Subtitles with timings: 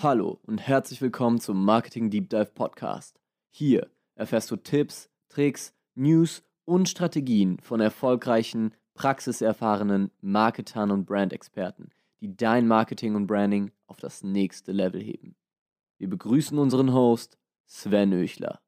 [0.00, 3.18] Hallo und herzlich willkommen zum Marketing Deep Dive Podcast.
[3.50, 11.90] Hier erfährst du Tipps, Tricks, News und Strategien von erfolgreichen, praxiserfahrenen Marketern und Brandexperten,
[12.20, 15.34] die dein Marketing und Branding auf das nächste Level heben.
[15.98, 17.36] Wir begrüßen unseren Host
[17.66, 18.60] Sven Öchler.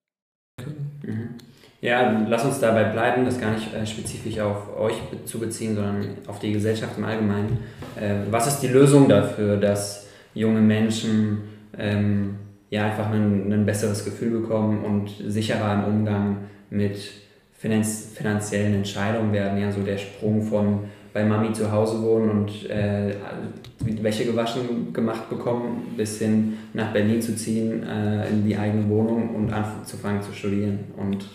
[0.58, 1.36] Mhm.
[1.80, 6.16] Ja, lass uns dabei bleiben, das gar nicht äh, spezifisch auf euch zu beziehen, sondern
[6.26, 7.58] auf die Gesellschaft im Allgemeinen.
[7.94, 11.38] Äh, was ist die Lösung dafür, dass junge Menschen
[11.78, 12.36] ähm,
[12.70, 16.36] ja einfach ein, ein besseres Gefühl bekommen und sicherer im Umgang
[16.70, 16.96] mit
[17.52, 19.60] finanz finanziellen Entscheidungen werden.
[19.60, 20.80] Ja, so der Sprung von
[21.12, 23.14] bei Mami zu Hause wohnen und äh,
[23.80, 29.34] Wäsche gewaschen gemacht bekommen, bis hin nach Berlin zu ziehen, äh, in die eigene Wohnung
[29.34, 30.78] und anzufangen zu studieren.
[30.96, 31.28] Und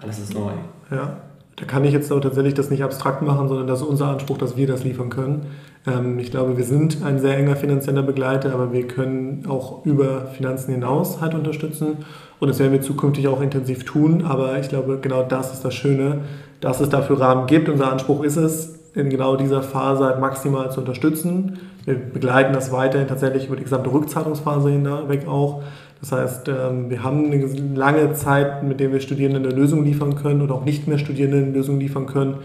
[0.00, 0.52] alles ist neu.
[0.90, 1.16] Ja,
[1.62, 4.36] da kann ich jetzt auch tatsächlich das nicht abstrakt machen, sondern das ist unser Anspruch,
[4.36, 5.46] dass wir das liefern können.
[5.86, 10.26] Ähm, ich glaube, wir sind ein sehr enger finanzieller Begleiter, aber wir können auch über
[10.26, 11.98] Finanzen hinaus halt unterstützen.
[12.40, 14.24] Und das werden wir zukünftig auch intensiv tun.
[14.24, 16.22] Aber ich glaube, genau das ist das Schöne,
[16.60, 17.68] dass es dafür Rahmen gibt.
[17.68, 21.60] Unser Anspruch ist es, in genau dieser Phase halt maximal zu unterstützen.
[21.84, 25.62] Wir begleiten das weiterhin tatsächlich über die gesamte Rückzahlungsphase hinweg auch.
[26.02, 30.16] Das heißt, ähm, wir haben eine lange Zeit, mit der wir Studierenden eine Lösung liefern
[30.16, 32.38] können oder auch nicht mehr Studierenden eine Lösung liefern können.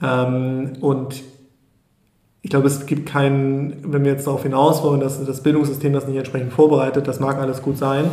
[0.00, 1.22] Ähm, und
[2.42, 6.06] ich glaube, es gibt keinen, wenn wir jetzt darauf hinaus wollen, dass das Bildungssystem das
[6.06, 8.04] nicht entsprechend vorbereitet, das mag alles gut sein.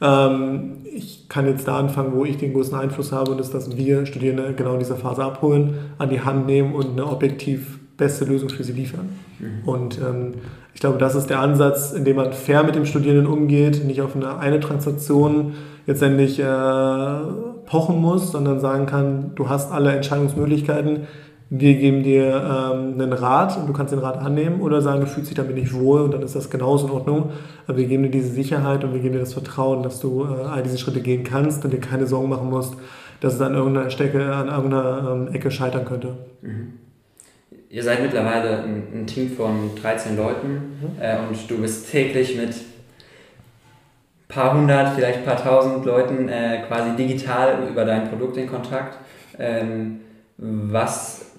[0.00, 3.54] Ähm, ich kann jetzt da anfangen, wo ich den größten Einfluss habe, und das ist,
[3.54, 7.80] dass wir Studierende genau in dieser Phase abholen, an die Hand nehmen und eine objektiv
[7.96, 9.08] beste Lösung für sie liefern.
[9.38, 9.68] Mhm.
[9.68, 10.34] Und ähm,
[10.74, 14.02] ich glaube, das ist der Ansatz, in dem man fair mit dem Studierenden umgeht, nicht
[14.02, 15.54] auf eine, eine Transaktion
[15.86, 16.44] letztendlich äh,
[17.64, 21.06] pochen muss, sondern sagen kann, du hast alle Entscheidungsmöglichkeiten,
[21.48, 25.06] wir geben dir ähm, einen Rat und du kannst den Rat annehmen oder sagen, du
[25.06, 27.30] fühlst dich damit nicht wohl und dann ist das genauso in Ordnung.
[27.68, 30.44] Aber wir geben dir diese Sicherheit und wir geben dir das Vertrauen, dass du äh,
[30.44, 32.74] all diese Schritte gehen kannst und dir keine Sorgen machen musst,
[33.20, 36.16] dass es an irgendeiner Stecke, an irgendeiner ähm, Ecke scheitern könnte.
[36.42, 36.85] Mhm.
[37.76, 40.98] Ihr seid mittlerweile ein, ein, Team von 13 Leuten mhm.
[40.98, 42.54] äh, und du bist täglich mit
[44.28, 48.96] paar hundert, vielleicht paar tausend Leuten äh, quasi digital über dein Produkt in Kontakt.
[49.38, 50.00] Ähm,
[50.38, 51.32] was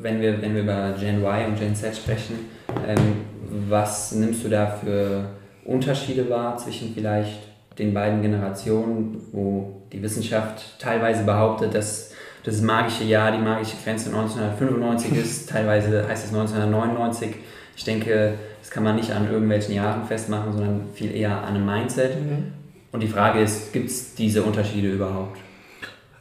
[0.00, 2.48] wenn wir, wenn wir über Gen Y und Gen Z sprechen,
[2.86, 3.24] ähm,
[3.68, 5.24] was nimmst du da für
[5.64, 7.48] Unterschiede wahr zwischen vielleicht
[7.80, 12.12] den beiden Generationen, wo die Wissenschaft teilweise behauptet, dass
[12.44, 17.34] das magische Jahr, die magische Grenze 1995 ist, teilweise heißt es 1999.
[17.76, 21.66] Ich denke, das kann man nicht an irgendwelchen Jahren festmachen, sondern viel eher an einem
[21.66, 22.16] Mindset.
[22.16, 22.52] Mhm.
[22.92, 25.38] Und die Frage ist, gibt es diese Unterschiede überhaupt?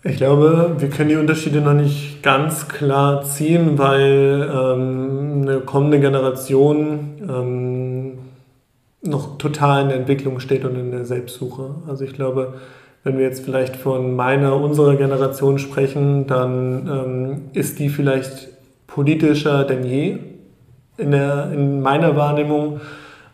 [0.03, 6.00] Ich glaube, wir können die Unterschiede noch nicht ganz klar ziehen, weil ähm, eine kommende
[6.00, 8.19] Generation ähm,
[9.01, 11.75] noch total in der Entwicklung steht und in der Selbstsuche.
[11.88, 12.53] Also ich glaube,
[13.03, 18.49] wenn wir jetzt vielleicht von meiner, unserer Generation sprechen, dann ähm, ist die vielleicht
[18.87, 20.17] politischer denn je
[20.97, 22.81] in, der, in meiner Wahrnehmung.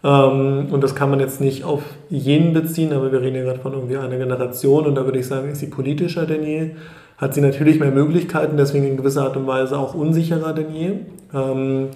[0.04, 3.60] Ähm, und das kann man jetzt nicht auf jeden beziehen, aber wir reden ja gerade
[3.60, 6.72] von irgendwie einer Generation und da würde ich sagen, ist sie politischer denn je.
[7.18, 10.92] Hat sie natürlich mehr Möglichkeiten, deswegen in gewisser Art und Weise auch unsicherer denn je.
[11.34, 11.88] Ähm,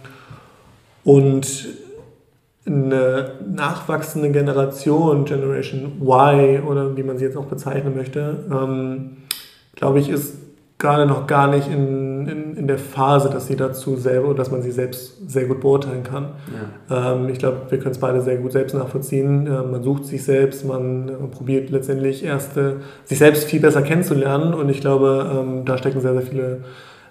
[1.04, 1.68] und
[2.70, 9.18] eine nachwachsende Generation, Generation Y oder wie man sie jetzt auch bezeichnen möchte, ähm,
[9.76, 10.36] glaube ich, ist
[10.80, 14.62] gerade noch gar nicht in, in, in der Phase, dass sie dazu selber, dass man
[14.62, 16.30] sie selbst sehr gut beurteilen kann.
[16.90, 17.14] Ja.
[17.14, 19.46] Ähm, ich glaube, wir können es beide sehr gut selbst nachvollziehen.
[19.46, 23.60] Äh, man sucht sich selbst, man, man äh, probiert letztendlich erst äh, sich selbst viel
[23.60, 26.60] besser kennenzulernen und ich glaube, ähm, da stecken sehr, sehr viele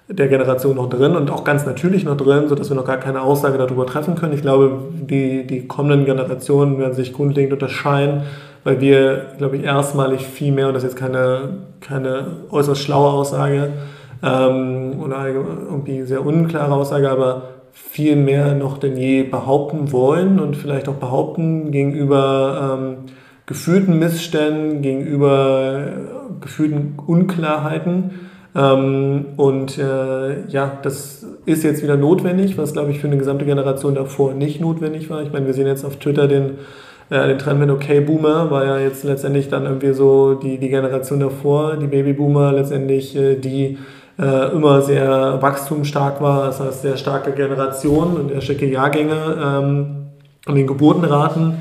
[0.09, 3.21] der Generation noch drin und auch ganz natürlich noch drin, sodass wir noch gar keine
[3.21, 4.33] Aussage darüber treffen können.
[4.33, 8.23] Ich glaube, die, die kommenden Generationen werden sich grundlegend unterscheiden
[8.65, 13.11] weil wir, glaube ich, erstmalig viel mehr, und das ist jetzt keine, keine äußerst schlaue
[13.11, 13.71] Aussage
[14.23, 17.43] ähm, oder irgendwie sehr unklare Aussage, aber
[17.73, 22.97] viel mehr noch denn je behaupten wollen und vielleicht auch behaupten gegenüber ähm,
[23.47, 28.29] gefühlten Missständen, gegenüber äh, gefühlten Unklarheiten.
[28.59, 33.45] Ähm, und äh, ja, das ist jetzt wieder notwendig, was glaube ich für eine gesamte
[33.45, 35.23] Generation davor nicht notwendig war.
[35.23, 36.59] Ich meine, wir sehen jetzt auf Twitter den
[37.11, 40.69] äh, den Trend mit Okay Boomer war ja jetzt letztendlich dann irgendwie so die, die
[40.69, 43.79] Generation davor, die Babyboomer letztendlich, äh, die
[44.19, 49.87] äh, immer sehr wachstumsstark war, das heißt sehr starke Generation und sehr starke Jahrgänge ähm,
[50.47, 51.55] und den Geburtenraten,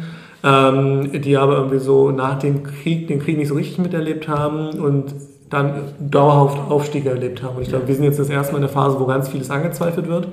[0.43, 4.71] ähm, die aber irgendwie so nach dem Krieg, den Krieg nicht so richtig miterlebt haben
[4.79, 5.13] und
[5.49, 7.57] dann dauerhaft Aufstiege erlebt haben.
[7.57, 9.49] Und ich glaube, wir sind jetzt das erste Mal in der Phase, wo ganz vieles
[9.49, 10.27] angezweifelt wird.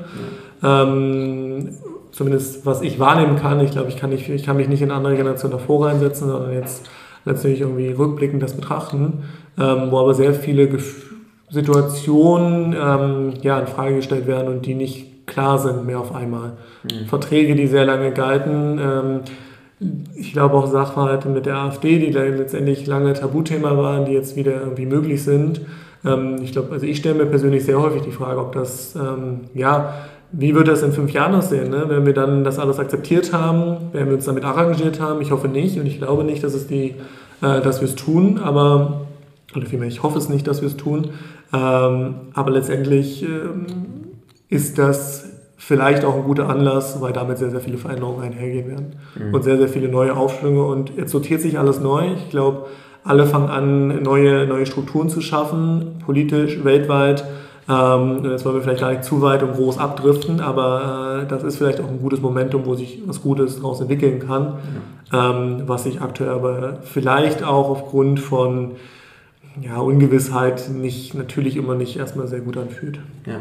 [0.63, 1.71] Ähm,
[2.11, 4.91] zumindest was ich wahrnehmen kann, ich glaube, ich kann, nicht, ich kann mich nicht in
[4.91, 6.89] andere Generationen davor reinsetzen, sondern jetzt
[7.25, 9.25] letztendlich irgendwie rückblickend das betrachten,
[9.59, 11.11] ähm, wo aber sehr viele Gef
[11.51, 16.55] Situationen ähm, ja, in Frage gestellt werden und die nicht klar sind mehr auf einmal.
[16.83, 17.07] Mhm.
[17.07, 19.21] Verträge, die sehr lange galten, ähm,
[20.15, 24.37] ich glaube auch Sachverhalte mit der AfD, die da letztendlich lange Tabuthema waren, die jetzt
[24.37, 25.63] wieder irgendwie möglich sind.
[26.05, 29.41] Ähm, ich glaube, also ich stelle mir persönlich sehr häufig die Frage, ob das, ähm,
[29.55, 29.95] ja,
[30.33, 31.85] wie wird das in fünf Jahren aussehen, ne?
[31.89, 35.21] wenn wir dann das alles akzeptiert haben, wenn wir uns damit arrangiert haben.
[35.21, 36.95] Ich hoffe nicht und ich glaube nicht, dass, es die,
[37.41, 39.07] äh, dass wir es tun, aber,
[39.55, 41.11] oder vielmehr, ich hoffe es nicht, dass wir es tun,
[41.53, 43.67] ähm, aber letztendlich ähm,
[44.49, 45.34] ist das
[45.67, 49.35] vielleicht auch ein guter Anlass, weil damit sehr, sehr viele Veränderungen einhergehen werden mhm.
[49.35, 52.13] und sehr, sehr viele neue Aufschwünge und jetzt sortiert sich alles neu.
[52.17, 52.67] Ich glaube,
[53.03, 57.25] alle fangen an, neue, neue Strukturen zu schaffen, politisch, weltweit.
[57.67, 61.43] Ähm, jetzt wollen wir vielleicht gar nicht zu weit und groß abdriften, aber äh, das
[61.43, 64.59] ist vielleicht auch ein gutes Momentum, wo sich was Gutes daraus entwickeln kann,
[65.13, 65.31] ja.
[65.31, 68.73] ähm, was sich aktuell aber vielleicht auch aufgrund von
[69.63, 72.99] ja, Ungewissheit nicht, natürlich immer nicht erstmal sehr gut anfühlt.
[73.25, 73.37] Ja.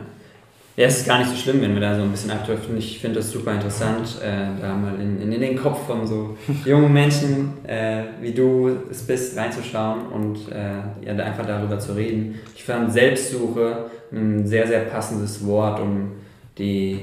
[0.75, 2.75] Ja, es ist gar nicht so schlimm, wenn wir da so ein bisschen abdriften.
[2.77, 6.35] Ich finde das super interessant, äh, da mal in, in, in, den Kopf von so
[6.65, 12.39] jungen Menschen, äh, wie du es bist, reinzuschauen und äh, ja, einfach darüber zu reden.
[12.55, 16.13] Ich fand Selbstsuche ein sehr, sehr passendes Wort, um
[16.57, 17.01] die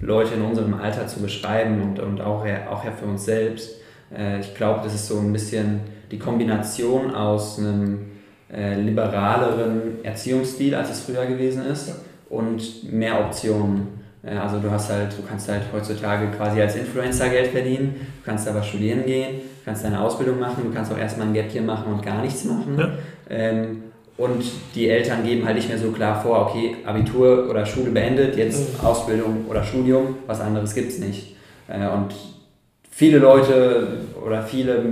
[0.00, 3.70] Leute in unserem Alter zu beschreiben und, und auch, auch ja für uns selbst.
[4.16, 5.80] Äh, ich glaube, das ist so ein bisschen
[6.10, 8.11] die Kombination aus einem
[8.54, 11.94] äh, liberaleren Erziehungsstil, als es früher gewesen ist ja.
[12.28, 13.88] und mehr Optionen.
[14.22, 18.30] Äh, also du hast halt, du kannst halt heutzutage quasi als Influencer Geld verdienen, du
[18.30, 21.50] kannst aber studieren gehen, du kannst deine Ausbildung machen, du kannst auch erstmal ein Gap
[21.50, 22.76] hier machen und gar nichts machen.
[22.78, 22.90] Ja.
[23.30, 23.82] Ähm,
[24.18, 24.44] und
[24.74, 28.80] die Eltern geben halt nicht mehr so klar vor, okay, Abitur oder Schule beendet, jetzt
[28.80, 28.86] mhm.
[28.86, 31.36] Ausbildung oder Studium, was anderes gibt es nicht.
[31.68, 32.14] Äh, und
[32.90, 34.84] viele Leute oder viele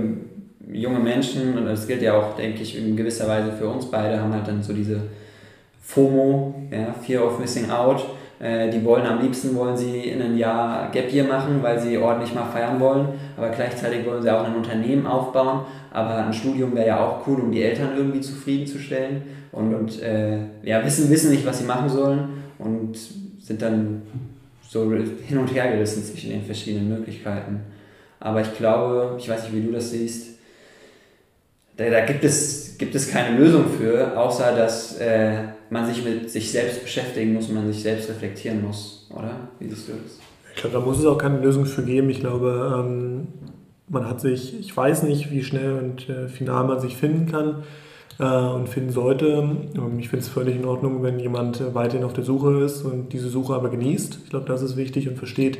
[0.71, 4.19] junge Menschen, und das gilt ja auch, denke ich, in gewisser Weise für uns beide,
[4.19, 5.01] haben halt dann so diese
[5.81, 8.05] FOMO, ja, Fear of Missing Out.
[8.39, 11.97] Äh, die wollen am liebsten wollen sie in einem Jahr Gap Year machen, weil sie
[11.97, 15.61] ordentlich mal feiern wollen, aber gleichzeitig wollen sie auch ein Unternehmen aufbauen.
[15.91, 19.21] Aber ein Studium wäre ja auch cool, um die Eltern irgendwie zufriedenzustellen
[19.51, 22.97] und, und äh, ja, wissen, wissen nicht, was sie machen sollen und
[23.39, 24.01] sind dann
[24.67, 27.59] so hin und her gerissen zwischen den verschiedenen Möglichkeiten.
[28.19, 30.39] Aber ich glaube, ich weiß nicht, wie du das siehst,
[31.77, 36.29] da, da, gibt, es, gibt es keine Lösung für, außer dass äh, man sich mit
[36.29, 39.49] sich selbst beschäftigen muss, man sich selbst reflektieren muss, oder?
[39.59, 40.19] Wie siehst du das?
[40.53, 42.09] Ich glaube, da muss es auch keine Lösung für geben.
[42.09, 43.27] Ich glaube, ähm,
[43.87, 47.63] man hat sich, ich weiß nicht, wie schnell und äh, final man sich finden kann
[48.19, 49.27] äh, und finden sollte.
[49.75, 52.83] Ähm, ich finde es völlig in Ordnung, wenn jemand äh, weiterhin auf der Suche ist
[52.83, 54.19] und diese Suche aber genießt.
[54.25, 55.59] Ich glaube, das ist wichtig und versteht,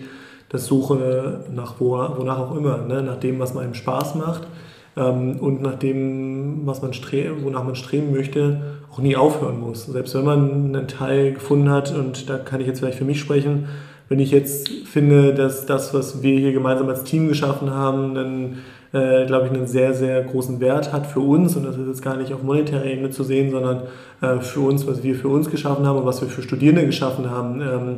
[0.50, 3.02] dass Suche nach wo, wonach auch immer, ne?
[3.02, 4.46] nach dem, was einem Spaß macht
[4.96, 6.92] und nach dem, was man
[7.44, 8.62] wonach man streben möchte,
[8.92, 9.86] auch nie aufhören muss.
[9.86, 13.20] Selbst wenn man einen Teil gefunden hat, und da kann ich jetzt vielleicht für mich
[13.20, 13.70] sprechen,
[14.10, 18.58] wenn ich jetzt finde, dass das, was wir hier gemeinsam als Team geschaffen haben, einen,
[18.92, 22.02] äh, glaube ich, einen sehr, sehr großen Wert hat für uns, und das ist jetzt
[22.02, 23.84] gar nicht auf monetärer Ebene zu sehen, sondern
[24.20, 27.30] äh, für uns, was wir für uns geschaffen haben und was wir für Studierende geschaffen
[27.30, 27.62] haben.
[27.62, 27.96] Ähm,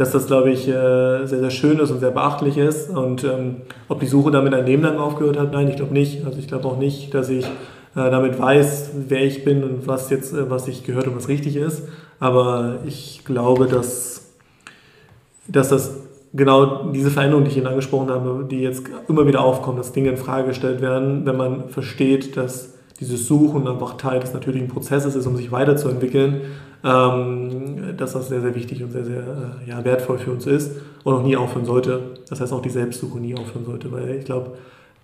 [0.00, 2.88] dass das, glaube ich, äh, sehr, sehr schön ist und sehr beachtlich ist.
[2.88, 3.56] Und ähm,
[3.86, 6.24] ob die Suche damit ein Leben lang aufgehört hat, nein, ich glaube nicht.
[6.24, 7.48] Also ich glaube auch nicht, dass ich äh,
[7.94, 11.54] damit weiß, wer ich bin und was jetzt, äh, was ich gehört und was richtig
[11.54, 11.82] ist.
[12.18, 14.30] Aber ich glaube, dass,
[15.46, 15.98] dass das
[16.32, 20.08] genau diese Veränderung, die ich Ihnen angesprochen habe, die jetzt immer wieder aufkommen, dass Dinge
[20.08, 25.14] in Frage gestellt werden, wenn man versteht, dass dieses Suchen einfach Teil des natürlichen Prozesses
[25.14, 26.40] ist, um sich weiterzuentwickeln,
[26.82, 30.72] dass das sehr, sehr wichtig und sehr, sehr äh, ja, wertvoll für uns ist
[31.04, 32.00] und auch nie aufhören sollte.
[32.28, 34.52] Das heißt auch die Selbstsuche nie aufhören sollte, weil ich glaube,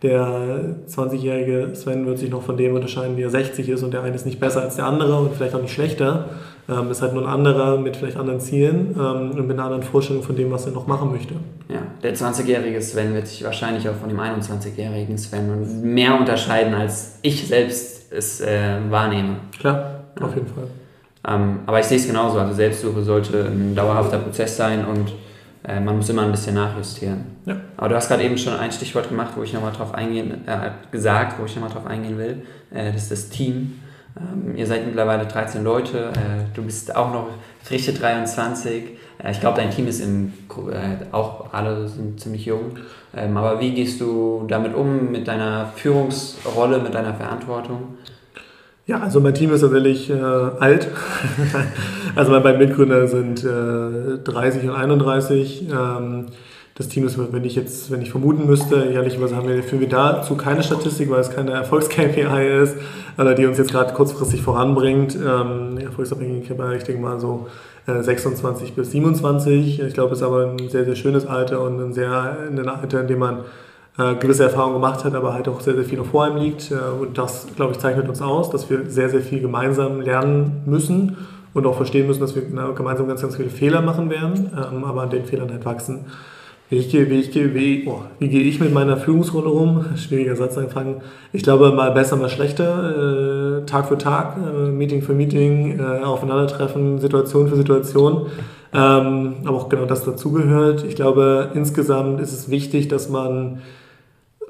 [0.03, 4.15] der 20-jährige Sven wird sich noch von dem unterscheiden, der 60 ist und der eine
[4.15, 6.27] ist nicht besser als der andere und vielleicht auch nicht schlechter.
[6.69, 9.83] Ähm, ist halt nur ein anderer mit vielleicht anderen Zielen ähm, und mit einer anderen
[9.83, 11.35] Vorstellung von dem, was er noch machen möchte.
[11.69, 17.19] Ja, der 20-jährige Sven wird sich wahrscheinlich auch von dem 21-jährigen Sven mehr unterscheiden, als
[17.23, 19.37] ich selbst es äh, wahrnehme.
[19.59, 20.27] Klar, ja.
[20.27, 20.65] auf jeden Fall.
[21.27, 22.39] Ähm, aber ich sehe es genauso.
[22.39, 25.13] Also Selbstsuche sollte ein dauerhafter Prozess sein und
[25.67, 27.25] äh, man muss immer ein bisschen nachjustieren.
[27.45, 27.57] Ja.
[27.77, 30.71] Aber du hast gerade eben schon ein Stichwort gemacht, wo ich nochmal drauf eingehen, äh,
[30.93, 32.43] gesagt, wo ich nochmal drauf eingehen will.
[32.73, 33.81] Äh, das ist das Team.
[34.17, 36.13] Ähm, ihr seid mittlerweile 13 Leute.
[36.13, 37.29] Äh, du bist auch noch
[37.63, 38.85] frische 23.
[39.19, 40.33] Äh, ich glaube, dein Team ist im,
[40.71, 42.79] äh, auch alle sind ziemlich jung.
[43.17, 47.97] Ähm, aber wie gehst du damit um, mit deiner Führungsrolle, mit deiner Verantwortung?
[48.89, 50.87] Ja, also mein Team ist tatsächlich äh, alt.
[52.15, 55.69] also meine beiden Mitgründer sind äh, 30 und 31.
[55.69, 56.27] Ähm,
[56.77, 59.89] das Team ist, wenn ich jetzt, wenn ich vermuten müsste, ehrlicherweise haben wir, führen wir
[59.89, 62.77] dazu keine Statistik, weil es keine Erfolgs-KPI ist,
[63.19, 65.17] oder die uns jetzt gerade kurzfristig voranbringt.
[65.17, 67.49] Ähm, erfolgsabhängig, ich denke mal so
[67.89, 69.81] äh, 26 bis 27.
[69.81, 73.01] Ich glaube, es ist aber ein sehr, sehr schönes Alter und ein sehr, ein Alter,
[73.01, 73.39] in dem man
[73.99, 76.71] äh, gewisse Erfahrungen gemacht hat, aber halt auch sehr, sehr viel noch vor einem liegt.
[76.71, 80.63] Äh, und das, glaube ich, zeichnet uns aus, dass wir sehr, sehr viel gemeinsam lernen
[80.67, 81.17] müssen
[81.55, 84.85] und auch verstehen müssen, dass wir na, gemeinsam ganz, ganz viele Fehler machen werden, ähm,
[84.85, 86.05] aber an den Fehlern halt wachsen.
[86.69, 89.85] Wie, ich gehe, wie, ich wie, oh, wie gehe ich mit meiner Führungsrolle um?
[89.97, 91.01] Schwieriger Satz anfangen.
[91.33, 93.63] Ich glaube, mal besser, mal schlechter.
[93.63, 98.27] Äh, Tag für Tag, äh, Meeting für Meeting, äh, aufeinandertreffen, Situation für Situation.
[98.75, 100.85] Ähm, aber auch genau das dazugehört.
[100.85, 103.63] Ich glaube, insgesamt ist es wichtig, dass man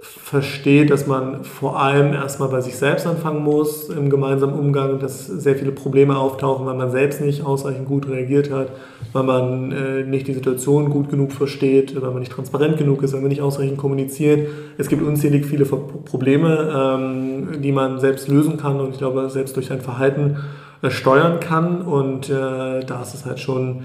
[0.02, 5.26] versteht, dass man vor allem erstmal bei sich selbst anfangen muss im gemeinsamen Umgang, dass
[5.26, 8.68] sehr viele Probleme auftauchen, weil man selbst nicht ausreichend gut reagiert hat,
[9.12, 13.14] weil man äh, nicht die Situation gut genug versteht, weil man nicht transparent genug ist,
[13.14, 14.48] weil man nicht ausreichend kommuniziert.
[14.76, 19.56] Es gibt unzählig viele Probleme, ähm, die man selbst lösen kann und ich glaube, selbst
[19.56, 20.36] durch sein Verhalten
[20.82, 23.84] äh, steuern kann und äh, da ist es halt schon,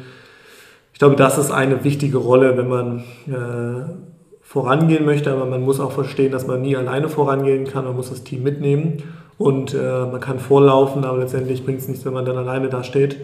[0.91, 4.10] ich glaube, das ist eine wichtige Rolle, wenn man äh,
[4.51, 8.09] vorangehen möchte, aber man muss auch verstehen, dass man nie alleine vorangehen kann, man muss
[8.09, 9.01] das Team mitnehmen
[9.37, 12.83] und äh, man kann vorlaufen, aber letztendlich bringt es nichts, wenn man dann alleine da
[12.83, 13.15] steht.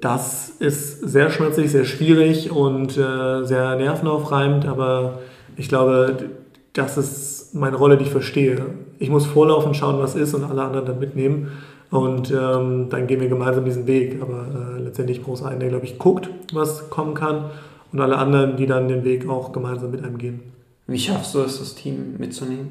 [0.00, 5.20] Das ist sehr schmerzlich, sehr schwierig und äh, sehr nervenaufreibend, aber
[5.56, 6.30] ich glaube,
[6.72, 8.66] das ist meine Rolle, die ich verstehe.
[8.98, 11.52] Ich muss vorlaufen, schauen, was ist und alle anderen dann mitnehmen.
[11.92, 14.20] Und ähm, dann gehen wir gemeinsam diesen Weg.
[14.22, 17.44] Aber äh, letztendlich braucht es einen, der, glaube ich, guckt, was kommen kann
[17.92, 20.40] und alle anderen, die dann den Weg auch gemeinsam mit einem gehen.
[20.86, 22.70] Wie schaffst du es, das Team mitzunehmen?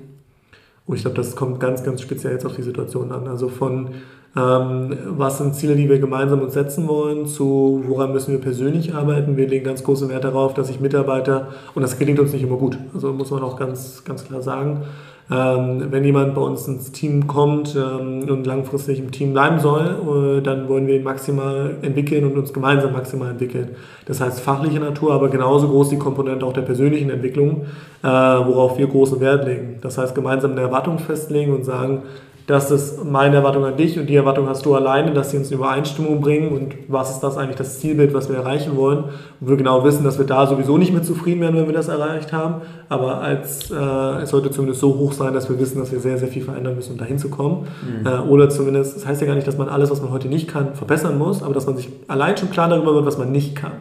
[0.88, 3.28] Oh, ich glaube, das kommt ganz, ganz speziell jetzt auf die Situation an.
[3.28, 3.90] Also von
[4.36, 8.94] ähm, was sind Ziele, die wir gemeinsam uns setzen wollen, zu woran müssen wir persönlich
[8.96, 9.36] arbeiten.
[9.36, 12.56] Wir legen ganz großen Wert darauf, dass sich Mitarbeiter, und das gelingt uns nicht immer
[12.56, 14.84] gut, also muss man auch ganz, ganz klar sagen,
[15.30, 20.42] wenn jemand bei uns ins Team kommt ähm, und langfristig im Team bleiben soll, äh,
[20.42, 23.70] dann wollen wir ihn maximal entwickeln und uns gemeinsam maximal entwickeln.
[24.06, 27.66] Das heißt fachliche Natur, aber genauso groß die Komponente auch der persönlichen Entwicklung,
[28.04, 29.78] äh, worauf wir großen Wert legen.
[29.82, 32.04] Das heißt gemeinsam eine Erwartung festlegen und sagen,
[32.52, 35.50] das ist meine Erwartung an dich und die Erwartung hast du alleine, dass sie uns
[35.52, 39.06] in Übereinstimmung bringen und was ist das eigentlich das Zielbild, was wir erreichen wollen.
[39.40, 41.88] Und wir genau wissen, dass wir da sowieso nicht mehr zufrieden werden, wenn wir das
[41.88, 43.76] erreicht haben, aber als, äh,
[44.22, 46.76] es sollte zumindest so hoch sein, dass wir wissen, dass wir sehr, sehr viel verändern
[46.76, 47.68] müssen, um dahin zu kommen.
[47.82, 48.06] Mhm.
[48.06, 50.48] Äh, oder zumindest, das heißt ja gar nicht, dass man alles, was man heute nicht
[50.48, 53.56] kann, verbessern muss, aber dass man sich allein schon klar darüber wird, was man nicht
[53.56, 53.74] kann.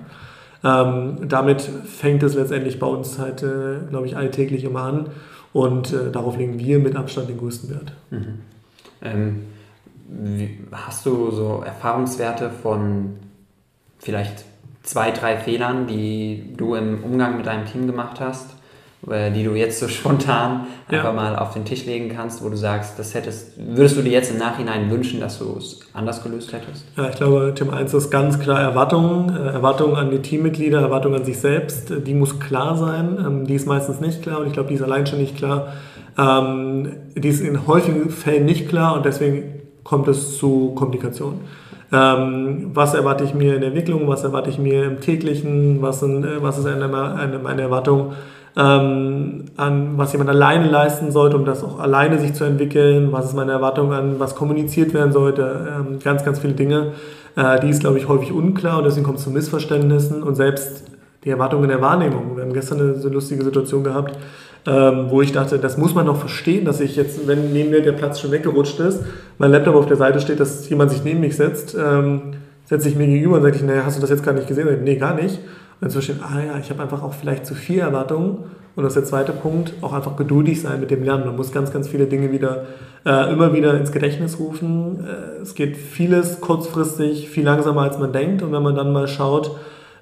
[0.62, 5.06] Ähm, damit fängt es letztendlich bei uns halt, äh, glaube ich, alltäglich immer an.
[5.52, 7.92] Und äh, darauf legen wir mit Abstand den größten Wert.
[8.10, 8.40] Mhm.
[9.02, 9.47] Ähm,
[10.09, 13.16] wie, hast du so Erfahrungswerte von
[13.99, 14.45] vielleicht
[14.83, 18.57] zwei, drei Fehlern, die du im Umgang mit deinem Team gemacht hast?
[19.09, 20.99] Äh, die du jetzt so spontan ja.
[20.99, 24.12] einfach mal auf den Tisch legen kannst, wo du sagst, das hättest, würdest du dir
[24.12, 26.85] jetzt im Nachhinein wünschen, dass du es anders gelöst hättest?
[26.97, 31.21] Ja, ich glaube, Thema 1 ist ganz klar Erwartungen, äh, Erwartungen an die Teammitglieder, Erwartungen
[31.21, 34.52] an sich selbst, die muss klar sein, ähm, die ist meistens nicht klar und ich
[34.52, 35.73] glaube, die ist allein schon nicht klar.
[36.18, 41.40] Ähm, die ist in häufigen Fällen nicht klar und deswegen kommt es zu Komplikationen.
[41.92, 46.00] Ähm, was erwarte ich mir in der Entwicklung, was erwarte ich mir im täglichen, was,
[46.00, 48.12] sind, äh, was ist eine, eine, meine Erwartung
[48.56, 53.26] ähm, an was jemand alleine leisten sollte, um das auch alleine sich zu entwickeln, was
[53.26, 56.92] ist meine Erwartung an, was kommuniziert werden sollte, ähm, ganz, ganz viele Dinge.
[57.36, 60.84] Äh, die ist, glaube ich, häufig unklar und deswegen kommt es zu Missverständnissen und selbst
[61.24, 62.36] die Erwartungen der Wahrnehmung.
[62.36, 64.18] Wir haben gestern eine so lustige Situation gehabt,
[64.66, 67.82] ähm, wo ich dachte, das muss man doch verstehen, dass ich jetzt, wenn neben mir
[67.82, 69.02] der Platz schon weggerutscht ist,
[69.38, 72.34] mein Laptop auf der Seite steht, dass jemand sich neben mich setzt, ähm,
[72.66, 74.68] setzt sich mir gegenüber und sagt, naja, hast du das jetzt gar nicht gesehen?
[74.84, 75.40] Nee, gar nicht.
[75.80, 78.38] Und so ah ja, ich habe einfach auch vielleicht zu viel Erwartungen.
[78.76, 81.26] Und das ist der zweite Punkt, auch einfach geduldig sein mit dem Lernen.
[81.26, 82.66] Man muss ganz, ganz viele Dinge wieder,
[83.04, 85.04] äh, immer wieder ins Gedächtnis rufen.
[85.04, 88.42] Äh, es geht vieles kurzfristig, viel langsamer als man denkt.
[88.42, 89.56] Und wenn man dann mal schaut,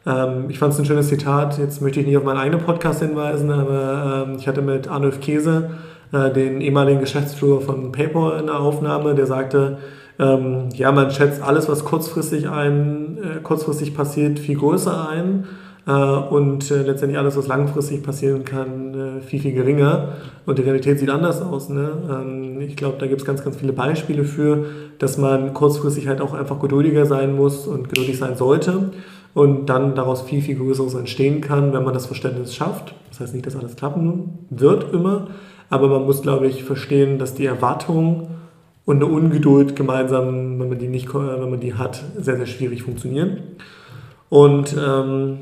[0.09, 3.03] ähm, ich fand es ein schönes Zitat, jetzt möchte ich nicht auf meinen eigenen Podcast
[3.03, 5.71] hinweisen, aber ähm, ich hatte mit Arnulf Käse,
[6.13, 9.79] äh, den ehemaligen Geschäftsführer von PayPal in der Aufnahme, der sagte,
[10.19, 15.45] ähm, ja, man schätzt alles, was kurzfristig, ein, äh, kurzfristig passiert, viel größer ein
[15.87, 20.15] äh, und äh, letztendlich alles, was langfristig passieren kann, äh, viel, viel geringer.
[20.47, 21.69] Und die Realität sieht anders aus.
[21.69, 21.91] Ne?
[22.11, 24.65] Ähm, ich glaube, da gibt es ganz, ganz viele Beispiele für,
[24.99, 28.91] dass man kurzfristig halt auch einfach geduldiger sein muss und geduldig sein sollte
[29.35, 32.95] und dann daraus viel, viel Größeres entstehen kann, wenn man das Verständnis schafft.
[33.11, 35.29] Das heißt nicht, dass alles klappen wird immer,
[35.71, 38.29] aber man muss, glaube ich, verstehen, dass die Erwartung
[38.85, 42.83] und eine Ungeduld gemeinsam, wenn man die, nicht, wenn man die hat, sehr, sehr schwierig
[42.83, 43.41] funktionieren.
[44.31, 45.39] Und ähm,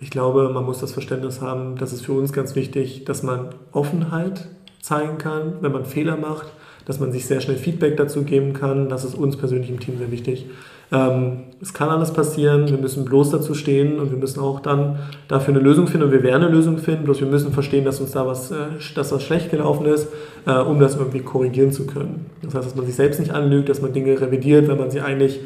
[0.00, 3.50] ich glaube, man muss das Verständnis haben, das ist für uns ganz wichtig, dass man
[3.72, 4.48] Offenheit
[4.80, 6.46] zeigen kann, wenn man Fehler macht,
[6.86, 8.88] dass man sich sehr schnell Feedback dazu geben kann.
[8.88, 10.46] Das ist uns persönlich im Team sehr wichtig.
[10.92, 14.98] Ähm, es kann alles passieren, wir müssen bloß dazu stehen und wir müssen auch dann
[15.28, 18.00] dafür eine Lösung finden und wir werden eine Lösung finden, bloß wir müssen verstehen, dass
[18.00, 18.56] uns da was, äh,
[18.94, 20.08] dass was schlecht gelaufen ist,
[20.46, 22.26] äh, um das irgendwie korrigieren zu können.
[22.42, 25.00] Das heißt, dass man sich selbst nicht anlügt, dass man Dinge revidiert, wenn man sie
[25.00, 25.40] eigentlich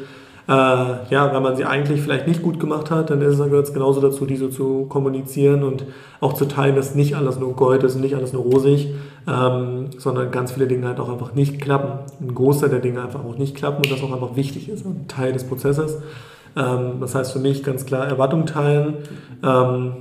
[0.47, 3.99] äh, ja, wenn man sie eigentlich vielleicht nicht gut gemacht hat, dann gehört es genauso
[3.99, 5.85] dazu, diese zu kommunizieren und
[6.19, 8.93] auch zu teilen, dass nicht alles nur Gold ist und nicht alles nur rosig,
[9.27, 11.99] ähm, sondern ganz viele Dinge halt auch einfach nicht klappen.
[12.21, 15.07] Ein Großteil der Dinge einfach auch nicht klappen und das auch einfach wichtig ist, ein
[15.07, 15.97] Teil des Prozesses.
[16.55, 18.95] Ähm, das heißt für mich ganz klar Erwartung teilen,
[19.43, 19.93] ähm,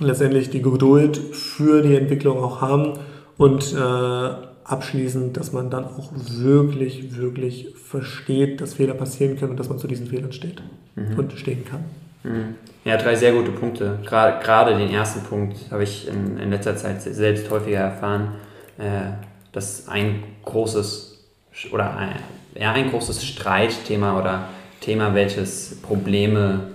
[0.00, 2.94] letztendlich die Geduld für die Entwicklung auch haben
[3.36, 9.60] und äh, abschließend, dass man dann auch wirklich, wirklich versteht, dass Fehler passieren können und
[9.60, 10.62] dass man zu diesen Fehlern steht
[10.94, 11.18] mhm.
[11.18, 11.84] und stehen kann.
[12.22, 12.54] Mhm.
[12.84, 13.98] Ja, drei sehr gute Punkte.
[14.04, 18.34] Gerade, gerade den ersten Punkt habe ich in, in letzter Zeit selbst häufiger erfahren,
[18.76, 19.12] äh,
[19.52, 21.24] dass ein großes
[21.72, 22.16] oder ein,
[22.54, 24.48] ja, ein großes Streitthema oder
[24.80, 26.68] Thema, welches Probleme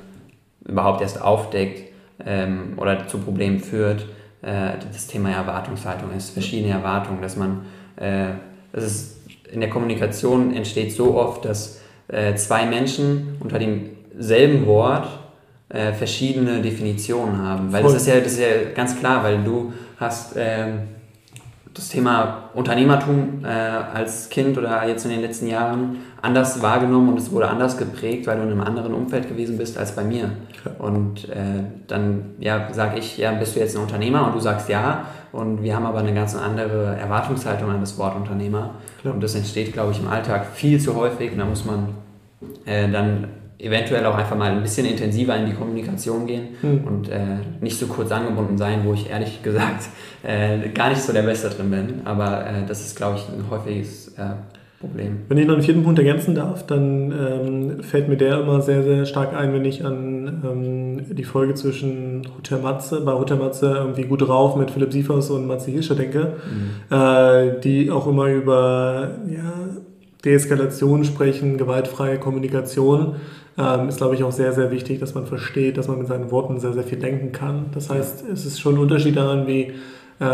[0.66, 1.94] überhaupt erst aufdeckt
[2.26, 4.06] ähm, oder zu Problemen führt,
[4.42, 9.18] äh, das Thema Erwartungshaltung ist, verschiedene Erwartungen, dass man das ist,
[9.52, 15.08] in der Kommunikation entsteht so oft, dass äh, zwei Menschen unter demselben Wort
[15.70, 17.72] äh, verschiedene Definitionen haben.
[17.72, 20.80] Weil das ist, ja, das ist ja ganz klar, weil du hast ähm,
[21.74, 27.18] das Thema Unternehmertum äh, als Kind oder jetzt in den letzten Jahren anders wahrgenommen und
[27.18, 30.30] es wurde anders geprägt, weil du in einem anderen Umfeld gewesen bist als bei mir.
[30.78, 34.70] Und äh, dann ja, sage ich, ja, bist du jetzt ein Unternehmer und du sagst
[34.70, 35.06] ja.
[35.32, 38.76] Und wir haben aber eine ganz andere Erwartungshaltung an das Wort Unternehmer.
[39.02, 39.16] Klar.
[39.16, 41.32] Und das entsteht, glaube ich, im Alltag viel zu häufig.
[41.32, 41.90] Und da muss man
[42.66, 43.28] äh, dann
[43.64, 46.84] eventuell auch einfach mal ein bisschen intensiver in die Kommunikation gehen hm.
[46.84, 49.86] und äh, nicht so kurz angebunden sein, wo ich ehrlich gesagt
[50.24, 52.02] äh, gar nicht so der Beste drin bin.
[52.06, 54.34] Aber äh, das ist, glaube ich, ein häufiges äh,
[54.84, 55.20] Problem.
[55.30, 58.84] Wenn ich noch einen vierten Punkt ergänzen darf, dann ähm, fällt mir der immer sehr,
[58.84, 63.74] sehr stark ein, wenn ich an ähm, die Folge zwischen Hotel Matze, bei Hotel Matze
[63.78, 66.96] irgendwie gut drauf mit Philipp Siefers und Matze Hirscher denke, mhm.
[66.96, 69.54] äh, die auch immer über ja,
[70.26, 73.16] Deeskalation sprechen, gewaltfreie Kommunikation.
[73.58, 76.32] Ähm, ist, glaube ich, auch sehr, sehr wichtig, dass man versteht, dass man mit seinen
[76.32, 77.68] Worten sehr, sehr viel denken kann.
[77.74, 79.74] Das heißt, es ist schon ein Unterschied daran, wie
[80.20, 80.26] äh,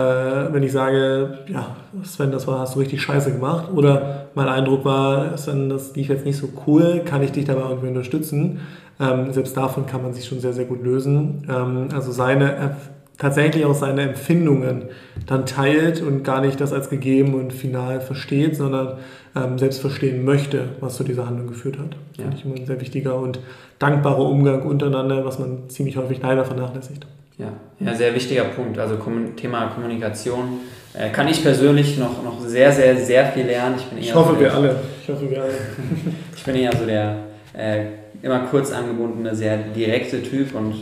[0.53, 3.69] wenn ich sage, ja, Sven, das war, hast du richtig scheiße gemacht.
[3.73, 7.69] Oder mein Eindruck war, Sven, das lief jetzt nicht so cool, kann ich dich dabei
[7.69, 8.59] irgendwie unterstützen?
[8.99, 11.47] Ähm, selbst davon kann man sich schon sehr, sehr gut lösen.
[11.49, 12.75] Ähm, also seine,
[13.19, 14.85] tatsächlich auch seine Empfindungen
[15.27, 18.97] dann teilt und gar nicht das als gegeben und final versteht, sondern
[19.35, 21.95] ähm, selbst verstehen möchte, was zu dieser Handlung geführt hat.
[22.17, 22.23] Ja.
[22.23, 23.39] Finde ich immer ein sehr wichtiger und
[23.77, 27.05] dankbarer Umgang untereinander, was man ziemlich häufig leider vernachlässigt.
[27.37, 28.79] Ja, ja sehr wichtiger Punkt.
[28.79, 28.97] Also
[29.35, 30.59] Thema Kommunikation
[30.93, 33.75] äh, kann ich persönlich noch, noch sehr, sehr, sehr viel lernen.
[33.77, 34.75] Ich, bin eher ich hoffe, so wir alle.
[35.03, 35.53] Ich hoffe, wir alle.
[36.35, 37.17] ich bin eher so der
[37.53, 37.85] äh,
[38.21, 40.73] immer kurz angebundene, sehr direkte Typ und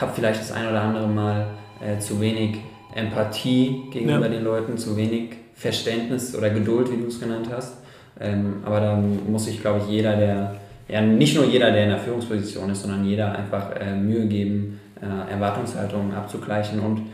[0.00, 1.46] habe vielleicht das ein oder andere Mal
[1.80, 2.58] äh, zu wenig
[2.94, 4.28] Empathie gegenüber ja.
[4.28, 7.76] den Leuten, zu wenig Verständnis oder Geduld, wie du es genannt hast.
[8.20, 10.56] Ähm, aber da muss sich, glaube ich, jeder, der,
[10.88, 14.80] ja, nicht nur jeder, der in der Führungsposition ist, sondern jeder einfach äh, Mühe geben,
[15.00, 16.80] äh, Erwartungshaltungen abzugleichen.
[16.80, 17.06] Und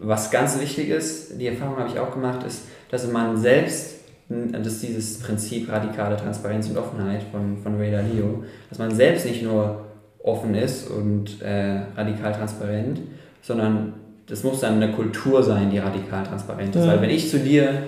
[0.00, 3.96] was ganz wichtig ist, die Erfahrung habe ich auch gemacht, ist, dass man selbst,
[4.28, 9.42] dass dieses Prinzip radikale Transparenz und Offenheit von, von Ray Dalio, dass man selbst nicht
[9.42, 9.83] nur
[10.24, 13.00] offen ist und äh, radikal transparent,
[13.42, 13.92] sondern
[14.26, 16.84] das muss dann eine Kultur sein, die radikal transparent ist.
[16.84, 16.92] Ja.
[16.92, 17.82] Weil wenn ich zu dir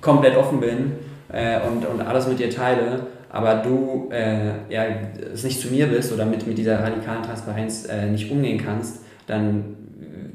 [0.00, 0.92] komplett offen bin
[1.32, 4.84] äh, und, und alles mit dir teile, aber du äh, ja,
[5.32, 9.02] es nicht zu mir bist oder mit, mit dieser radikalen Transparenz äh, nicht umgehen kannst,
[9.28, 9.76] dann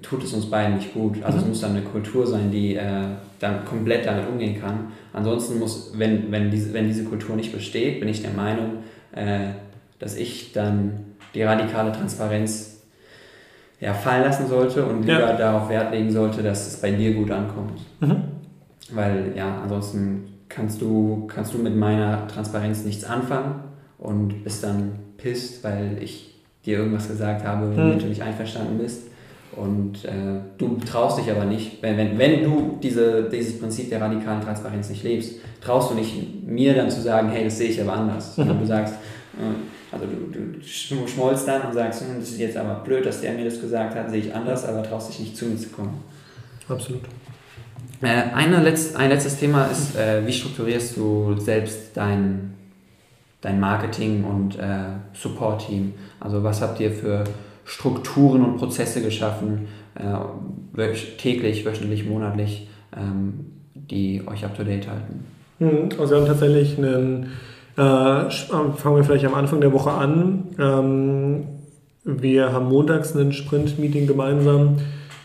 [0.01, 1.21] tut es uns beiden nicht gut.
[1.23, 1.43] Also mhm.
[1.43, 3.03] es muss dann eine Kultur sein, die äh,
[3.39, 4.91] dann komplett damit umgehen kann.
[5.13, 8.83] Ansonsten muss, wenn, wenn, diese, wenn diese Kultur nicht besteht, bin ich der Meinung,
[9.13, 9.49] äh,
[9.99, 12.81] dass ich dann die radikale Transparenz
[13.79, 15.37] ja, fallen lassen sollte und lieber ja.
[15.37, 17.81] darauf Wert legen sollte, dass es bei dir gut ankommt.
[17.99, 18.23] Mhm.
[18.91, 23.55] Weil ja, ansonsten kannst du, kannst du mit meiner Transparenz nichts anfangen
[23.97, 27.77] und bist dann pisst, weil ich dir irgendwas gesagt habe, hm.
[27.77, 29.07] womit du nicht einverstanden bist.
[29.55, 33.99] Und äh, du traust dich aber nicht, wenn, wenn, wenn du diese, dieses Prinzip der
[33.99, 37.81] radikalen Transparenz nicht lebst, traust du nicht mir dann zu sagen, hey, das sehe ich
[37.81, 38.37] aber anders.
[38.37, 38.59] Mhm.
[38.59, 42.75] Du sagst, äh, also du, du schmollst dann und sagst, hm, das ist jetzt aber
[42.75, 45.45] blöd, dass der mir das gesagt hat, sehe ich anders, aber traust dich nicht zu
[45.45, 46.01] mir zu kommen.
[46.67, 47.01] Absolut.
[48.01, 52.53] Äh, eine Letz-, ein letztes Thema ist, äh, wie strukturierst du selbst dein,
[53.41, 55.93] dein Marketing und äh, Support-Team?
[56.19, 57.23] Also was habt ihr für
[57.65, 65.25] Strukturen und Prozesse geschaffen, äh, täglich, wöchentlich, monatlich, ähm, die euch up-to-date halten?
[65.59, 67.29] Hm, also wir haben tatsächlich einen,
[67.77, 70.43] äh, fangen wir vielleicht am Anfang der Woche an.
[70.59, 71.43] Ähm,
[72.03, 74.77] wir haben montags ein Sprint-Meeting gemeinsam,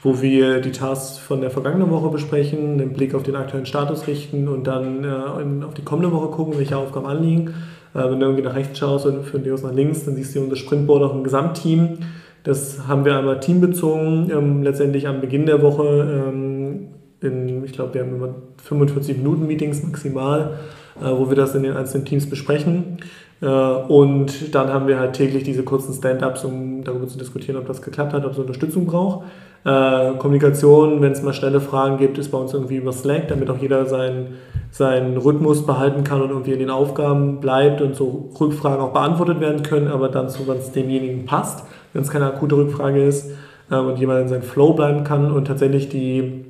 [0.02, 4.06] wo wir die Tasks von der vergangenen Woche besprechen, einen Blick auf den aktuellen Status
[4.06, 7.54] richten und dann äh, auf die kommende Woche gucken, welche Aufgaben anliegen.
[7.94, 10.40] Äh, wenn du irgendwie nach rechts schaust und dir aus nach links, dann siehst du
[10.40, 11.98] unser Sprintboard auch im Gesamtteam.
[12.44, 16.28] Das haben wir einmal teambezogen, ähm, letztendlich am Beginn der Woche.
[16.28, 16.88] Ähm,
[17.20, 20.56] in, ich glaube, wir haben immer 45 Minuten Meetings maximal, äh,
[21.00, 22.98] wo wir das in den einzelnen Teams besprechen.
[23.40, 27.66] Äh, und dann haben wir halt täglich diese kurzen Stand-ups, um darüber zu diskutieren, ob
[27.66, 29.26] das geklappt hat, ob es Unterstützung braucht.
[29.64, 33.50] Äh, Kommunikation, wenn es mal schnelle Fragen gibt, ist bei uns irgendwie über Slack, damit
[33.50, 34.36] auch jeder seinen,
[34.70, 39.40] seinen Rhythmus behalten kann und irgendwie in den Aufgaben bleibt und so Rückfragen auch beantwortet
[39.40, 43.32] werden können, aber dann so, wenn es demjenigen passt, wenn es keine akute Rückfrage ist
[43.70, 46.45] äh, und jemand in seinem Flow bleiben kann und tatsächlich die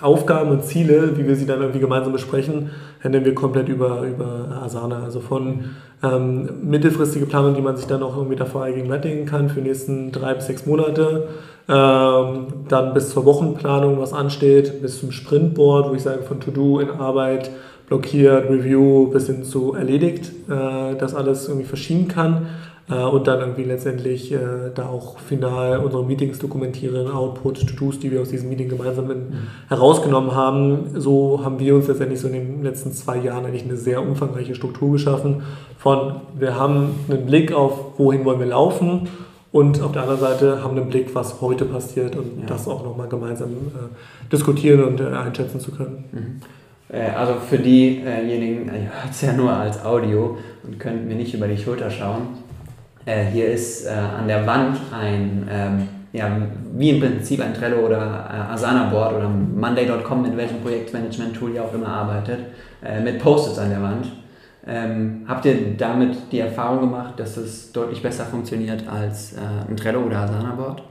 [0.00, 2.70] Aufgaben und Ziele, wie wir sie dann irgendwie gemeinsam besprechen,
[3.02, 5.04] handeln wir komplett über, über Asana.
[5.04, 5.66] Also von
[6.02, 10.10] ähm, mittelfristige Planung, die man sich dann auch irgendwie davor gegenwärtigen kann für die nächsten
[10.10, 11.28] drei bis sechs Monate,
[11.68, 16.80] ähm, dann bis zur Wochenplanung, was ansteht, bis zum Sprintboard, wo ich sage, von To-Do
[16.80, 17.50] in Arbeit,
[17.86, 22.46] blockiert, Review bis hin zu erledigt, äh, das alles irgendwie verschieben kann
[22.86, 24.38] und dann irgendwie letztendlich äh,
[24.74, 29.18] da auch final unsere Meetings dokumentieren, Output, To-Dos, die wir aus diesem Meeting gemeinsam in,
[29.18, 29.32] mhm.
[29.68, 30.90] herausgenommen haben.
[30.94, 34.54] So haben wir uns letztendlich so in den letzten zwei Jahren eigentlich eine sehr umfangreiche
[34.54, 35.42] Struktur geschaffen
[35.78, 39.08] von, wir haben einen Blick auf, wohin wollen wir laufen
[39.50, 42.46] und auf der anderen Seite haben einen Blick, was heute passiert und ja.
[42.46, 46.04] das auch nochmal gemeinsam äh, diskutieren und äh, einschätzen zu können.
[46.12, 46.40] Mhm.
[46.94, 51.32] Äh, also für diejenigen, ihr hört es ja nur als Audio und könnt mir nicht
[51.34, 52.43] über die Schulter schauen.
[53.06, 56.30] Äh, hier ist äh, an der Wand ein, ähm, ja,
[56.74, 61.74] wie im Prinzip ein Trello oder äh, Asana-Board oder Monday.com, mit welchem Projektmanagement-Tool ihr auch
[61.74, 62.40] immer arbeitet,
[62.82, 64.06] äh, mit Post-its an der Wand.
[64.66, 69.38] Ähm, habt ihr damit die Erfahrung gemacht, dass es deutlich besser funktioniert als äh,
[69.68, 70.82] ein Trello oder Asana-Board?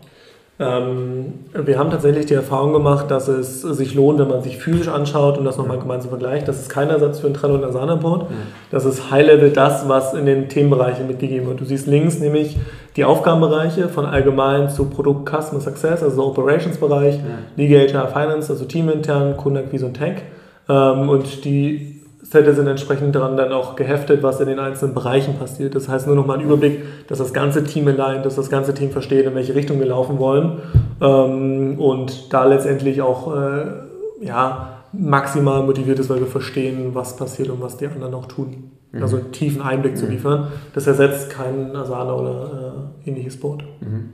[0.63, 4.87] Ähm, wir haben tatsächlich die Erfahrung gemacht, dass es sich lohnt, wenn man sich physisch
[4.87, 6.47] anschaut und das nochmal gemeinsam vergleicht.
[6.47, 8.23] Das ist kein Ersatz für ein Trello und Asana-Board.
[8.23, 8.27] Ja.
[8.71, 11.59] Das ist High-Level das, was in den Themenbereichen mitgegeben wird.
[11.59, 12.57] Du siehst links nämlich
[12.95, 17.23] die Aufgabenbereiche von allgemein zu Produkt Customer Success, also Operations-Bereich, ja.
[17.57, 20.21] Legal HR Finance, also teamintern, Kundenakquise und Tech.
[20.69, 25.37] Ähm, und die Zettel sind entsprechend daran dann auch geheftet, was in den einzelnen Bereichen
[25.37, 25.75] passiert.
[25.75, 28.73] Das heißt nur noch mal ein Überblick, dass das ganze Team allein, dass das ganze
[28.73, 30.61] Team versteht, in welche Richtung wir laufen wollen
[31.01, 33.65] ähm, und da letztendlich auch äh,
[34.21, 38.71] ja, maximal motiviert ist, weil wir verstehen, was passiert und was die anderen auch tun.
[38.91, 39.01] Mhm.
[39.01, 39.97] Also einen tiefen Einblick mhm.
[39.97, 40.47] zu liefern.
[40.73, 43.63] Das ersetzt kein Asana oder äh, ähnliches Board.
[43.81, 44.09] Mhm.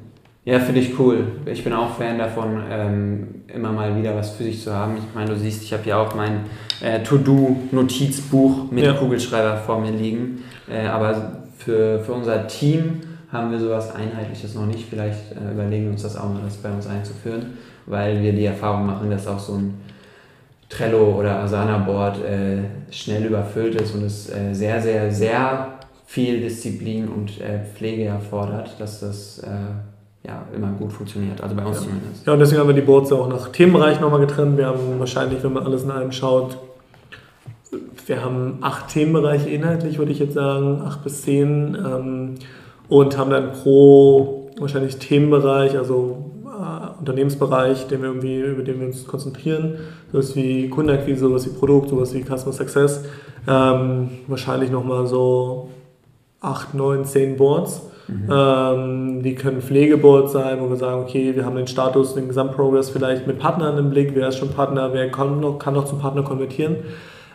[0.50, 1.28] Ja, finde ich cool.
[1.46, 4.98] Ich bin auch Fan davon, ähm, immer mal wieder was für sich zu haben.
[4.98, 6.46] Ich meine, du siehst, ich habe hier auch mein
[6.82, 8.94] äh, To-Do-Notizbuch mit ja.
[8.94, 10.44] Kugelschreiber vor mir liegen.
[10.68, 14.88] Äh, aber für, für unser Team haben wir sowas Einheitliches noch nicht.
[14.90, 18.46] Vielleicht äh, überlegen wir uns das auch mal, das bei uns einzuführen, weil wir die
[18.46, 19.76] Erfahrung machen, dass auch so ein
[20.68, 22.58] Trello oder Asana-Board äh,
[22.92, 25.68] schnell überfüllt ist und es äh, sehr, sehr, sehr
[26.08, 29.44] viel Disziplin und äh, Pflege erfordert, dass das
[30.26, 31.42] ja, immer gut funktioniert.
[31.42, 31.84] Also bei uns ja.
[31.84, 32.28] zumindest.
[32.28, 34.58] Ja, und deswegen haben wir die Boards auch nach Themenbereich nochmal getrennt.
[34.58, 36.58] Wir haben wahrscheinlich, wenn man alles in einem schaut,
[38.06, 41.76] wir haben acht Themenbereiche inhaltlich, würde ich jetzt sagen, acht bis zehn.
[41.76, 42.36] Ähm,
[42.90, 48.88] und haben dann pro wahrscheinlich Themenbereich, also äh, Unternehmensbereich, den wir irgendwie, über den wir
[48.88, 49.76] uns konzentrieren,
[50.12, 53.06] sowas wie Kundenakquise, sowas wie Produkt, sowas wie Customer Success,
[53.48, 55.70] ähm, wahrscheinlich nochmal so
[56.42, 57.84] acht, neun, zehn Boards.
[58.10, 58.30] Mhm.
[58.32, 62.90] Ähm, die können Pflegeboards sein, wo wir sagen, okay, wir haben den Status, den Gesamtprogress
[62.90, 66.00] vielleicht mit Partnern im Blick, wer ist schon Partner, wer kann noch, kann noch zum
[66.00, 66.78] Partner konvertieren.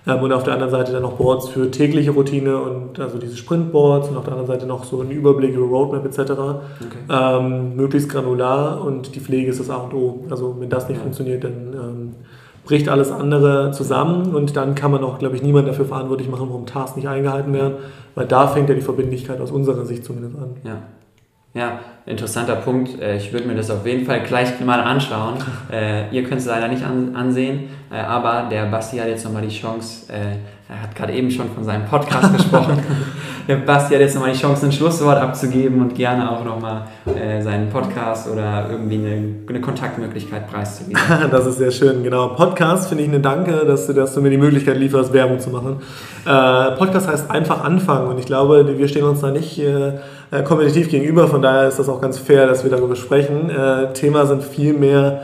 [0.06, 3.36] Ähm, und auf der anderen Seite dann noch Boards für tägliche Routine und also diese
[3.36, 6.18] Sprintboards und auf der anderen Seite noch so ein Überblick über Roadmap etc.
[6.30, 6.58] Okay.
[7.10, 10.24] Ähm, möglichst granular und die Pflege ist das A und O.
[10.28, 11.02] Also wenn das nicht ja.
[11.02, 12.14] funktioniert, dann ähm,
[12.64, 16.48] bricht alles andere zusammen und dann kann man auch, glaube ich, niemand dafür verantwortlich machen,
[16.48, 17.74] warum Tasks nicht eingehalten werden,
[18.14, 20.56] weil da fängt ja die Verbindlichkeit aus unserer Sicht zumindest an.
[20.64, 20.82] Ja.
[21.56, 23.00] Ja, interessanter Punkt.
[23.00, 25.34] Äh, ich würde mir das auf jeden Fall gleich mal anschauen.
[25.72, 29.48] Äh, ihr könnt es leider nicht ansehen, äh, aber der Basti hat jetzt nochmal die
[29.48, 30.12] Chance,
[30.66, 32.78] er hat gerade eben schon von seinem Podcast gesprochen.
[33.46, 37.42] Der Basti hat jetzt nochmal die Chance, ein Schlusswort abzugeben und gerne auch nochmal äh,
[37.42, 40.98] seinen Podcast oder irgendwie eine, eine Kontaktmöglichkeit preiszugeben.
[41.30, 42.28] das ist sehr schön, genau.
[42.28, 45.50] Podcast finde ich eine Danke, dass du, dass du mir die Möglichkeit lieferst, Werbung zu
[45.50, 45.82] machen.
[46.24, 49.98] Äh, Podcast heißt einfach anfangen und ich glaube, wir stehen uns da nicht äh,
[50.30, 53.50] äh kompetitiv gegenüber, von daher ist das auch ganz fair, dass wir darüber sprechen.
[53.50, 55.20] Äh, Thema sind viel mehr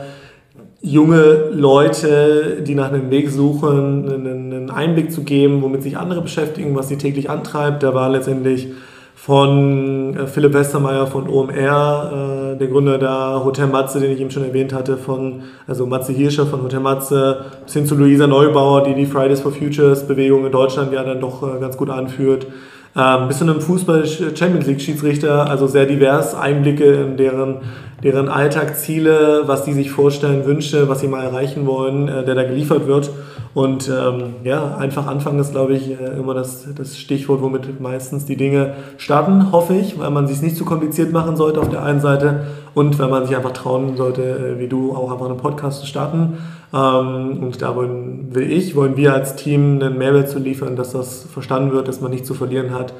[0.81, 6.75] junge Leute, die nach einem Weg suchen, einen Einblick zu geben, womit sich andere beschäftigen,
[6.75, 7.83] was sie täglich antreibt.
[7.83, 8.69] Da war letztendlich
[9.15, 14.31] von äh, Philipp Westermeier von OMR, äh, der Gründer der Hotel Matze, den ich eben
[14.31, 18.83] schon erwähnt hatte, von, also Matze Hirscher von Hotel Matze, bis hin zu Luisa Neubauer,
[18.83, 22.47] die die Fridays for Futures Bewegung in Deutschland ja dann doch äh, ganz gut anführt.
[22.93, 27.57] Ähm, bis zu einem Fußball-Champions League-Schiedsrichter, also sehr divers, Einblicke in deren
[28.03, 32.35] deren Alltag, Ziele, was die sich vorstellen, Wünsche, was sie mal erreichen wollen, äh, der
[32.35, 33.11] da geliefert wird.
[33.53, 38.25] Und ähm, ja, einfach anfangen ist, glaube ich, äh, immer das, das Stichwort, womit meistens
[38.25, 41.83] die Dinge starten, hoffe ich, weil man sich nicht zu kompliziert machen sollte auf der
[41.83, 45.37] einen Seite und weil man sich einfach trauen sollte, äh, wie du, auch einfach einen
[45.37, 46.37] Podcast zu starten.
[46.73, 50.93] Ähm, und da wollen, will ich, wollen wir als Team einen Mehrwert zu liefern, dass
[50.93, 52.93] das verstanden wird, dass man nichts zu verlieren hat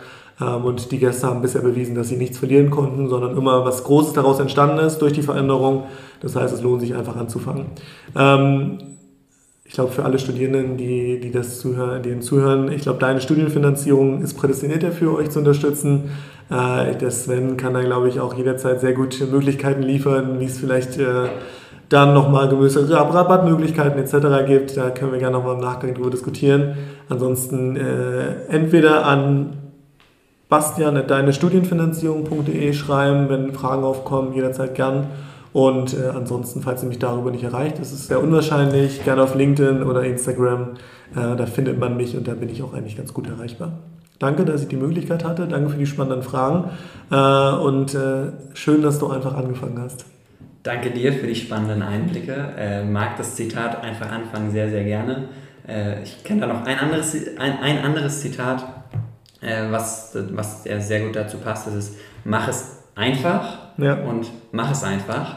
[0.46, 4.14] und die Gäste haben bisher bewiesen, dass sie nichts verlieren konnten, sondern immer was Großes
[4.14, 5.84] daraus entstanden ist durch die Veränderung.
[6.22, 7.66] Das heißt, es lohnt sich einfach anzufangen.
[8.16, 8.78] Ähm,
[9.72, 14.22] ich glaube, für alle Studierenden, die, die das zuhören, denen zuhören, ich glaube, deine Studienfinanzierung
[14.22, 16.12] ist prädestiniert dafür, euch zu unterstützen.
[16.50, 20.60] Äh, der Sven kann da, glaube ich, auch jederzeit sehr gute Möglichkeiten liefern, wie es
[20.60, 21.30] vielleicht äh,
[21.88, 24.46] dann nochmal gewisse Rabattmöglichkeiten etc.
[24.46, 24.76] gibt.
[24.76, 26.76] Da können wir gerne nochmal im Nachgang drüber diskutieren.
[27.08, 29.54] Ansonsten äh, entweder an
[30.52, 35.08] bastian.deinestudienfinanzierung.de schreiben, wenn Fragen aufkommen, jederzeit gern.
[35.54, 39.34] Und äh, ansonsten, falls ihr mich darüber nicht erreicht, ist es sehr unwahrscheinlich, gerne auf
[39.34, 40.72] LinkedIn oder Instagram.
[41.16, 43.80] Äh, da findet man mich und da bin ich auch eigentlich ganz gut erreichbar.
[44.20, 45.48] Danke, dass ich die Möglichkeit hatte.
[45.48, 46.66] Danke für die spannenden Fragen.
[47.10, 50.04] Äh, und äh, schön, dass du einfach angefangen hast.
[50.64, 52.36] Danke dir für die spannenden Einblicke.
[52.58, 55.30] Äh, mag das Zitat einfach anfangen sehr, sehr gerne.
[55.66, 58.66] Äh, ich kenne da noch ein anderes, ein, ein anderes Zitat
[59.42, 63.96] äh, was, was sehr gut dazu passt, das ist, mach es einfach ja.
[63.96, 65.36] und mach es einfach.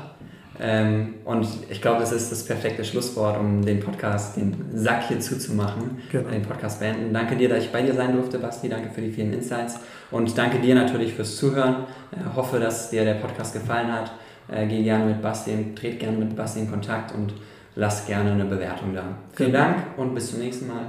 [0.60, 5.18] Ähm, und ich glaube, das ist das perfekte Schlusswort, um den Podcast, den Sack hier
[5.18, 6.30] zuzumachen, genau.
[6.30, 7.12] den Podcast beenden.
[7.12, 8.68] Danke dir, dass ich bei dir sein durfte, Basti.
[8.68, 9.80] Danke für die vielen Insights.
[10.12, 11.86] Und danke dir natürlich fürs Zuhören.
[12.12, 14.12] Ich hoffe, dass dir der Podcast gefallen hat.
[14.48, 17.34] Äh, geh gerne mit Basti, tret gerne mit Basti in Kontakt und
[17.74, 19.02] lass gerne eine Bewertung da.
[19.32, 19.64] Vielen genau.
[19.64, 20.86] Dank und bis zum nächsten Mal.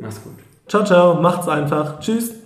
[0.00, 0.34] Mach's gut.
[0.68, 1.14] Ciao, ciao.
[1.14, 2.00] Macht's einfach.
[2.00, 2.45] Tschüss.